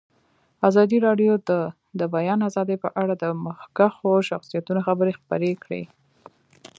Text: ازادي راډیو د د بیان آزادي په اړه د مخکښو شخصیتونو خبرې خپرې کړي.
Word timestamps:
ازادي 0.69 0.97
راډیو 1.07 1.33
د 1.49 1.51
د 1.99 2.01
بیان 2.15 2.39
آزادي 2.49 2.75
په 2.83 2.89
اړه 3.01 3.13
د 3.17 3.25
مخکښو 3.45 4.11
شخصیتونو 4.29 4.79
خبرې 4.87 5.17
خپرې 5.19 5.51
کړي. 5.63 5.83